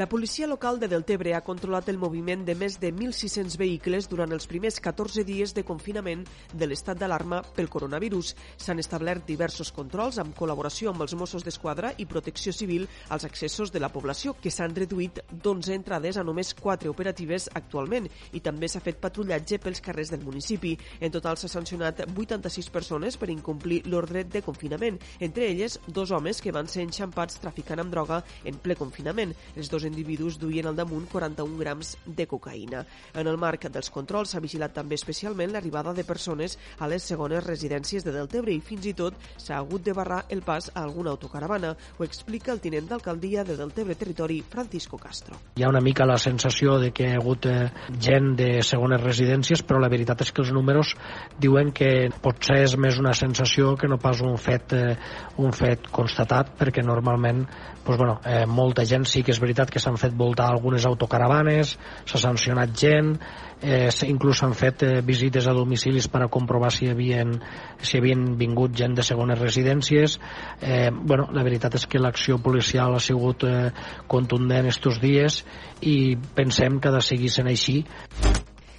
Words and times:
La 0.00 0.08
policia 0.08 0.46
local 0.46 0.80
de 0.80 0.88
Deltebre 0.88 1.34
ha 1.36 1.42
controlat 1.44 1.90
el 1.92 1.98
moviment 2.00 2.40
de 2.48 2.54
més 2.56 2.78
de 2.80 2.88
1.600 2.88 3.58
vehicles 3.60 4.06
durant 4.08 4.30
els 4.32 4.46
primers 4.48 4.78
14 4.80 5.26
dies 5.28 5.50
de 5.52 5.60
confinament 5.68 6.22
de 6.56 6.68
l'estat 6.70 6.96
d'alarma 6.96 7.42
pel 7.58 7.68
coronavirus. 7.68 8.30
S'han 8.56 8.80
establert 8.80 9.26
diversos 9.28 9.68
controls 9.76 10.16
amb 10.22 10.32
col·laboració 10.38 10.94
amb 10.94 11.04
els 11.04 11.12
Mossos 11.20 11.44
d'Esquadra 11.44 11.90
i 12.00 12.06
Protecció 12.08 12.54
Civil 12.56 12.86
als 13.10 13.26
accessos 13.28 13.74
de 13.74 13.82
la 13.84 13.90
població, 13.92 14.32
que 14.40 14.48
s'han 14.48 14.72
reduït 14.72 15.20
d'11 15.34 15.76
entrades 15.76 16.16
a 16.16 16.24
només 16.24 16.54
4 16.56 16.88
operatives 16.88 17.50
actualment 17.52 18.08
i 18.32 18.40
també 18.40 18.72
s'ha 18.72 18.80
fet 18.80 19.02
patrullatge 19.04 19.60
pels 19.60 19.84
carrers 19.84 20.14
del 20.14 20.24
municipi. 20.24 20.72
En 20.98 21.12
total 21.12 21.36
s'ha 21.36 21.52
sancionat 21.52 22.06
86 22.06 22.72
persones 22.72 23.20
per 23.20 23.28
incomplir 23.28 23.82
l'ordre 23.84 24.24
de 24.24 24.40
confinament, 24.48 24.96
entre 25.20 25.52
elles 25.52 25.76
dos 25.86 26.08
homes 26.08 26.40
que 26.40 26.56
van 26.56 26.72
ser 26.72 26.88
enxampats 26.88 27.36
traficant 27.44 27.84
amb 27.84 27.92
droga 27.92 28.24
en 28.48 28.64
ple 28.64 28.80
confinament. 28.80 29.36
Els 29.60 29.68
dos 29.68 29.89
individus 29.90 30.38
duien 30.40 30.70
al 30.70 30.78
damunt 30.78 31.08
41 31.10 31.58
grams 31.58 31.96
de 32.06 32.26
cocaïna. 32.30 32.84
En 33.14 33.26
el 33.26 33.38
marc 33.40 33.66
dels 33.68 33.90
controls 33.90 34.32
s'ha 34.32 34.42
vigilat 34.42 34.74
també 34.76 34.96
especialment 34.98 35.52
l'arribada 35.52 35.92
de 35.96 36.06
persones 36.06 36.56
a 36.78 36.88
les 36.88 37.04
segones 37.04 37.44
residències 37.44 38.06
de 38.06 38.14
Deltebre 38.14 38.54
i 38.54 38.62
fins 38.64 38.86
i 38.86 38.94
tot 38.96 39.18
s'ha 39.36 39.58
hagut 39.58 39.84
de 39.84 39.94
barrar 39.96 40.24
el 40.30 40.42
pas 40.46 40.70
a 40.74 40.84
alguna 40.84 41.10
autocaravana. 41.10 41.74
Ho 41.98 42.06
explica 42.06 42.52
el 42.54 42.62
tinent 42.62 42.88
d'alcaldia 42.90 43.44
de 43.44 43.56
Deltebre 43.58 43.96
Territori, 43.98 44.40
Francisco 44.48 44.98
Castro. 44.98 45.36
Hi 45.56 45.64
ha 45.64 45.72
una 45.72 45.82
mica 45.84 46.06
la 46.06 46.18
sensació 46.18 46.78
de 46.78 46.92
que 46.92 47.08
hi 47.08 47.14
ha 47.14 47.20
hagut 47.20 47.46
eh, 47.50 47.70
gent 47.98 48.34
de 48.38 48.50
segones 48.66 49.02
residències, 49.02 49.64
però 49.66 49.80
la 49.82 49.90
veritat 49.92 50.22
és 50.24 50.32
que 50.32 50.44
els 50.44 50.54
números 50.54 50.94
diuen 51.40 51.72
que 51.76 51.90
potser 52.22 52.62
és 52.64 52.76
més 52.80 53.00
una 53.02 53.14
sensació 53.16 53.74
que 53.80 53.90
no 53.90 53.98
pas 54.00 54.22
un 54.24 54.36
fet, 54.38 54.74
eh, 54.76 54.96
un 55.42 55.52
fet 55.56 55.90
constatat, 55.90 56.54
perquè 56.60 56.84
normalment 56.86 57.46
doncs, 57.90 57.98
bueno, 57.98 58.20
eh, 58.24 58.46
molta 58.46 58.84
gent 58.84 59.04
sí 59.08 59.22
que 59.24 59.32
és 59.32 59.40
veritat 59.40 59.70
que 59.80 59.86
s'han 59.88 59.96
fet 59.96 60.12
voltar 60.16 60.50
algunes 60.52 60.84
autocaravanes, 60.84 61.72
s'ha 62.04 62.20
sancionat 62.20 62.74
gent, 62.76 63.14
eh, 63.62 63.88
inclús 64.06 64.42
s'han 64.42 64.52
fet 64.54 64.84
eh, 64.84 64.90
visites 65.00 65.48
a 65.48 65.54
domicilis 65.56 66.08
per 66.12 66.22
a 66.24 66.28
comprovar 66.28 66.70
si 66.72 66.90
havien, 66.92 67.32
si 67.80 67.96
havien 67.98 68.36
vingut 68.36 68.76
gent 68.76 68.98
de 68.98 69.06
segones 69.06 69.40
residències. 69.40 70.18
Eh, 70.60 70.90
bueno, 70.92 71.30
la 71.32 71.44
veritat 71.46 71.78
és 71.80 71.88
que 71.88 72.02
l'acció 72.02 72.38
policial 72.44 72.94
ha 72.94 73.00
sigut 73.00 73.48
eh, 73.48 73.72
contundent 74.06 74.68
estos 74.68 75.00
dies 75.00 75.42
i 75.80 76.16
pensem 76.36 76.78
que 76.78 76.92
ha 76.92 76.96
de 76.98 77.04
seguir 77.04 77.32
sent 77.32 77.48
així. 77.48 77.80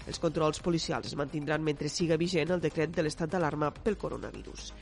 Els 0.07 0.19
controls 0.21 0.61
policials 0.61 1.07
es 1.07 1.17
mantindran 1.17 1.63
mentre 1.63 1.89
siga 1.89 2.17
vigent 2.17 2.53
el 2.53 2.61
decret 2.61 2.93
de 2.93 3.05
l'estat 3.05 3.31
d'alarma 3.31 3.71
pel 3.73 3.97
coronavirus. 3.97 4.73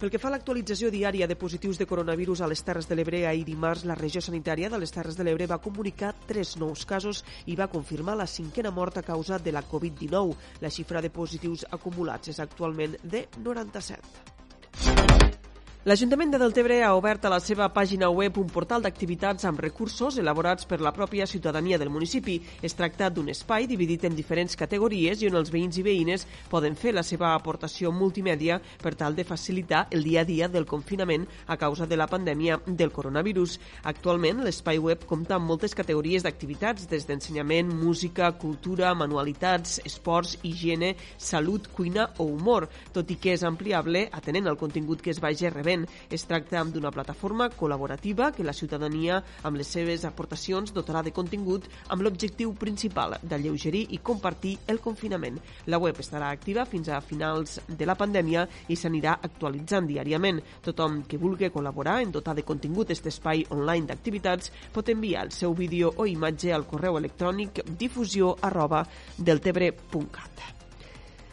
Pel 0.00 0.08
que 0.08 0.16
fa 0.16 0.30
a 0.30 0.32
l'actualització 0.32 0.88
diària 0.88 1.26
de 1.28 1.34
positius 1.36 1.76
de 1.76 1.84
coronavirus 1.84 2.40
a 2.40 2.46
les 2.48 2.62
Terres 2.64 2.88
de 2.88 2.96
l'Ebre, 2.96 3.20
ahir 3.28 3.42
dimarts 3.44 3.84
la 3.84 3.98
regió 3.98 4.22
sanitària 4.24 4.70
de 4.72 4.80
les 4.80 4.94
Terres 4.96 5.18
de 5.18 5.26
l'Ebre 5.28 5.50
va 5.50 5.60
comunicar 5.60 6.14
tres 6.24 6.54
nous 6.56 6.86
casos 6.88 7.20
i 7.44 7.58
va 7.60 7.68
confirmar 7.68 8.16
la 8.16 8.30
cinquena 8.38 8.72
mort 8.72 8.96
a 8.96 9.04
causa 9.04 9.36
de 9.36 9.52
la 9.52 9.60
Covid-19. 9.60 10.34
La 10.64 10.72
xifra 10.72 11.04
de 11.04 11.12
positius 11.12 11.68
acumulats 11.68 12.32
és 12.32 12.40
actualment 12.40 12.96
de 13.04 13.26
97. 13.44 14.39
L'Ajuntament 15.88 16.28
de 16.28 16.36
Deltebre 16.36 16.74
ha 16.84 16.90
obert 16.92 17.22
a 17.24 17.30
la 17.32 17.38
seva 17.40 17.70
pàgina 17.72 18.10
web 18.12 18.36
un 18.36 18.50
portal 18.52 18.82
d'activitats 18.84 19.46
amb 19.48 19.62
recursos 19.64 20.18
elaborats 20.20 20.66
per 20.68 20.76
la 20.84 20.90
pròpia 20.92 21.24
ciutadania 21.24 21.78
del 21.80 21.88
municipi. 21.88 22.34
Es 22.60 22.74
tracta 22.76 23.06
d'un 23.08 23.30
espai 23.32 23.64
dividit 23.64 24.04
en 24.04 24.12
diferents 24.12 24.58
categories 24.60 25.22
i 25.22 25.30
on 25.30 25.38
els 25.40 25.48
veïns 25.48 25.78
i 25.80 25.84
veïnes 25.86 26.26
poden 26.50 26.76
fer 26.76 26.92
la 26.92 27.00
seva 27.00 27.30
aportació 27.32 27.94
multimèdia 27.96 28.58
per 28.82 28.92
tal 28.92 29.16
de 29.16 29.24
facilitar 29.24 29.86
el 29.90 30.04
dia 30.04 30.20
a 30.20 30.26
dia 30.28 30.50
del 30.52 30.66
confinament 30.68 31.24
a 31.46 31.56
causa 31.56 31.88
de 31.88 31.96
la 31.96 32.10
pandèmia 32.12 32.60
del 32.66 32.92
coronavirus. 32.92 33.56
Actualment, 33.88 34.44
l'espai 34.44 34.76
web 34.76 35.08
compta 35.08 35.38
amb 35.38 35.48
moltes 35.48 35.72
categories 35.72 36.28
d'activitats, 36.28 36.90
des 36.92 37.08
d'ensenyament, 37.08 37.72
música, 37.72 38.34
cultura, 38.36 38.92
manualitats, 38.92 39.80
esports, 39.88 40.36
higiene, 40.42 40.92
salut, 41.16 41.72
cuina 41.72 42.10
o 42.18 42.28
humor, 42.28 42.68
tot 42.92 43.08
i 43.08 43.16
que 43.16 43.32
és 43.32 43.48
ampliable 43.48 44.10
atenent 44.12 44.52
al 44.52 44.60
contingut 44.60 45.00
que 45.00 45.16
es 45.16 45.24
vagi 45.24 45.48
rebent 45.48 45.69
rebent. 45.70 45.86
Es 46.10 46.24
tracta 46.26 46.62
d'una 46.64 46.90
plataforma 46.90 47.48
col·laborativa 47.50 48.30
que 48.32 48.44
la 48.44 48.52
ciutadania, 48.52 49.22
amb 49.42 49.56
les 49.56 49.68
seves 49.68 50.04
aportacions, 50.04 50.72
dotarà 50.74 51.02
de 51.02 51.12
contingut 51.12 51.68
amb 51.88 52.02
l'objectiu 52.02 52.52
principal 52.54 53.16
d'alleugerir 53.22 53.86
i 53.90 53.98
compartir 53.98 54.58
el 54.66 54.80
confinament. 54.80 55.38
La 55.66 55.78
web 55.78 55.98
estarà 56.00 56.30
activa 56.30 56.66
fins 56.66 56.88
a 56.88 57.00
finals 57.00 57.60
de 57.68 57.86
la 57.86 57.96
pandèmia 57.96 58.46
i 58.68 58.76
s'anirà 58.76 59.18
actualitzant 59.22 59.86
diàriament. 59.86 60.40
Tothom 60.62 61.02
que 61.08 61.18
vulgui 61.18 61.50
col·laborar 61.50 62.00
en 62.02 62.12
dotar 62.12 62.34
de 62.34 62.44
contingut 62.44 62.90
aquest 62.90 63.06
espai 63.06 63.44
online 63.50 63.86
d'activitats 63.86 64.52
pot 64.72 64.88
enviar 64.88 65.24
el 65.26 65.32
seu 65.32 65.54
vídeo 65.54 65.94
o 65.96 66.06
imatge 66.06 66.52
al 66.52 66.66
correu 66.66 66.98
electrònic 66.98 67.64
difusió 67.78 68.36
arroba 68.42 68.84
deltebre.cat. 69.16 70.59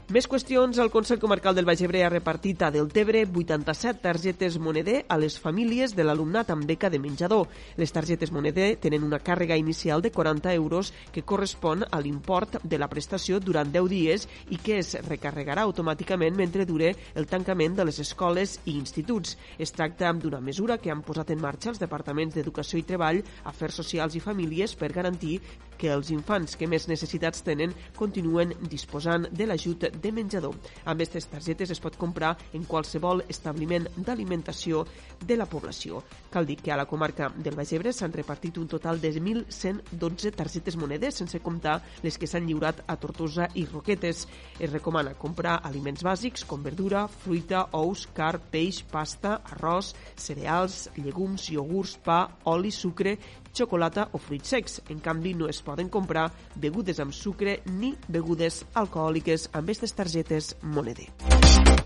Més 0.07 0.23
qüestions. 0.23 0.77
El 0.79 0.87
Consell 0.87 1.19
Comarcal 1.19 1.51
del 1.57 1.65
Baix 1.67 1.81
Ebre 1.83 1.99
ha 2.05 2.09
repartit 2.09 2.61
a 2.63 2.69
Deltebre 2.71 3.25
87 3.27 3.99
targetes 4.05 4.55
Moneder 4.55 5.01
a 5.11 5.17
les 5.19 5.35
famílies 5.43 5.97
de 5.97 6.05
l'alumnat 6.07 6.47
amb 6.53 6.63
beca 6.63 6.87
de 6.87 7.01
menjador. 7.03 7.49
Les 7.75 7.91
targetes 7.91 8.31
Moneder 8.31 8.69
tenen 8.79 9.03
una 9.03 9.19
càrrega 9.19 9.57
inicial 9.59 9.99
de 10.01 10.13
40 10.15 10.53
euros 10.53 10.93
que 11.11 11.25
correspon 11.27 11.83
a 11.91 11.99
l'import 11.99 12.55
de 12.63 12.79
la 12.79 12.87
prestació 12.87 13.41
durant 13.43 13.67
10 13.75 13.91
dies 13.91 14.29
i 14.47 14.61
que 14.63 14.79
es 14.79 14.95
recarregarà 15.09 15.67
automàticament 15.67 16.39
mentre 16.39 16.63
dure 16.63 16.93
el 17.13 17.27
tancament 17.27 17.75
de 17.75 17.89
les 17.91 17.99
escoles 17.99 18.61
i 18.63 18.77
instituts. 18.77 19.35
Es 19.59 19.75
tracta 19.75 20.15
d'una 20.15 20.39
mesura 20.39 20.79
que 20.79 20.87
han 20.87 21.03
posat 21.03 21.35
en 21.35 21.43
marxa 21.43 21.75
els 21.75 21.83
departaments 21.83 22.39
d'Educació 22.39 22.79
i 22.79 22.87
Treball, 22.87 23.25
Afers 23.43 23.83
Socials 23.83 24.15
i 24.15 24.23
Famílies 24.23 24.79
per 24.79 24.95
garantir 24.95 25.41
que 25.77 25.91
els 25.93 26.11
infants 26.11 26.57
que 26.57 26.67
més 26.67 26.87
necessitats 26.89 27.43
tenen 27.45 27.73
continuen 27.95 28.53
disposant 28.69 29.27
de 29.31 29.47
l'ajut 29.47 29.87
de 29.93 30.11
menjador. 30.11 30.55
Amb 30.85 30.97
aquestes 30.97 31.29
targetes 31.31 31.71
es 31.73 31.81
pot 31.83 31.97
comprar 31.97 32.33
en 32.57 32.65
qualsevol 32.65 33.23
establiment 33.29 33.87
d'alimentació 33.95 34.83
de 35.23 35.37
la 35.37 35.47
població. 35.49 36.03
Cal 36.31 36.45
dir 36.45 36.57
que 36.61 36.71
a 36.73 36.77
la 36.77 36.87
comarca 36.89 37.29
del 37.35 37.55
Baix 37.55 37.73
Ebre 37.77 37.93
s'han 37.93 38.13
repartit 38.13 38.57
un 38.57 38.67
total 38.67 39.01
de 39.01 39.13
1.112 39.13 40.33
targetes 40.35 40.77
monedes, 40.77 41.21
sense 41.21 41.41
comptar 41.43 41.79
les 42.03 42.17
que 42.17 42.27
s'han 42.27 42.47
lliurat 42.47 42.83
a 42.87 42.97
Tortosa 42.97 43.49
i 43.55 43.65
Roquetes. 43.65 44.25
Es 44.59 44.71
recomana 44.71 45.15
comprar 45.17 45.59
aliments 45.63 46.03
bàsics 46.05 46.45
com 46.47 46.63
verdura, 46.63 47.07
fruita, 47.07 47.67
ous, 47.77 48.07
car, 48.17 48.37
peix, 48.51 48.83
pasta, 48.91 49.37
arròs, 49.53 49.93
cereals, 50.15 50.87
llegums, 50.97 51.49
iogurts, 51.53 51.97
pa, 52.03 52.23
oli, 52.49 52.71
sucre 52.71 53.17
xocolata 53.57 54.09
o 54.13 54.21
fruits 54.21 54.53
secs. 54.55 54.79
En 54.93 55.01
canvi, 55.03 55.33
no 55.33 55.49
es 55.49 55.61
poden 55.65 55.89
comprar 55.89 56.29
begudes 56.55 57.01
amb 57.03 57.15
sucre 57.15 57.59
ni 57.79 57.95
begudes 58.07 58.63
alcohòliques 58.73 59.49
amb 59.53 59.65
aquestes 59.65 59.97
targetes 59.97 60.55
moneder. 60.61 61.76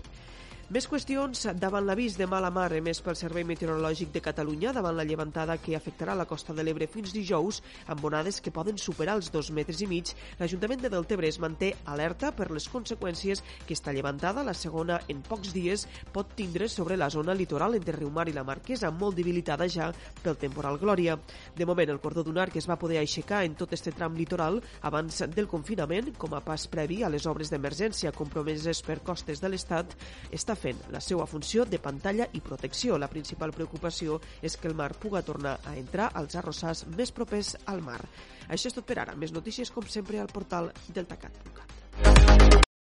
Més 0.70 0.86
qüestions 0.88 1.42
davant 1.58 1.84
l'avís 1.84 2.14
de 2.16 2.26
mala 2.30 2.48
mar 2.54 2.70
emès 2.72 3.00
pel 3.04 3.16
Servei 3.18 3.42
Meteorològic 3.44 4.12
de 4.14 4.20
Catalunya 4.24 4.70
davant 4.72 4.94
la 4.96 5.04
llevantada 5.04 5.58
que 5.60 5.74
afectarà 5.76 6.14
la 6.14 6.24
costa 6.24 6.54
de 6.54 6.62
l'Ebre 6.64 6.86
fins 6.86 7.12
dijous 7.12 7.58
amb 7.92 8.04
onades 8.06 8.38
que 8.40 8.52
poden 8.54 8.78
superar 8.78 9.18
els 9.18 9.28
dos 9.34 9.50
metres 9.50 9.82
i 9.82 9.88
mig. 9.90 10.12
L'Ajuntament 10.38 10.80
de 10.80 10.90
Deltebre 10.92 11.28
es 11.28 11.40
manté 11.42 11.74
alerta 11.84 12.30
per 12.32 12.48
les 12.54 12.68
conseqüències 12.72 13.42
que 13.66 13.74
esta 13.74 13.92
llevantada, 13.92 14.44
la 14.46 14.54
segona 14.54 15.00
en 15.12 15.20
pocs 15.26 15.52
dies, 15.52 15.84
pot 16.14 16.32
tindre 16.38 16.70
sobre 16.70 16.96
la 16.96 17.10
zona 17.10 17.34
litoral 17.34 17.76
entre 17.76 17.98
Riumar 17.98 18.28
i 18.30 18.36
la 18.38 18.46
Marquesa, 18.46 18.90
molt 18.90 19.18
debilitada 19.18 19.68
ja 19.68 19.90
pel 20.22 20.40
temporal 20.40 20.80
Glòria. 20.80 21.18
De 21.58 21.66
moment, 21.66 21.90
el 21.90 22.00
cordó 22.00 22.22
dunar 22.22 22.48
que 22.50 22.62
es 22.62 22.70
va 22.70 22.78
poder 22.78 23.02
aixecar 23.02 23.42
en 23.44 23.58
tot 23.60 23.74
este 23.74 23.92
tram 23.92 24.16
litoral 24.16 24.62
abans 24.80 25.24
del 25.34 25.50
confinament, 25.50 26.14
com 26.16 26.32
a 26.32 26.40
pas 26.40 26.64
previ 26.70 27.02
a 27.02 27.12
les 27.12 27.26
obres 27.26 27.52
d'emergència 27.52 28.14
compromeses 28.16 28.80
per 28.86 29.02
costes 29.04 29.42
de 29.42 29.52
l'Estat, 29.52 29.98
està 30.32 30.56
fent 30.62 30.80
la 30.94 31.00
seva 31.02 31.26
funció 31.26 31.66
de 31.66 31.80
pantalla 31.82 32.28
i 32.32 32.40
protecció. 32.40 32.98
La 32.98 33.10
principal 33.12 33.54
preocupació 33.56 34.20
és 34.42 34.56
que 34.56 34.70
el 34.70 34.78
mar 34.78 34.92
puga 34.94 35.24
tornar 35.26 35.58
a 35.66 35.76
entrar 35.76 36.10
als 36.14 36.38
arrossars 36.38 36.86
més 36.96 37.12
propers 37.12 37.56
al 37.66 37.82
mar. 37.84 38.00
Això 38.48 38.70
és 38.70 38.78
tot 38.78 38.86
per 38.88 39.00
ara. 39.02 39.16
Més 39.16 39.34
notícies, 39.34 39.70
com 39.70 39.86
sempre, 39.88 40.20
al 40.22 40.32
portal 40.32 40.72
deltacat.cat. 40.94 42.71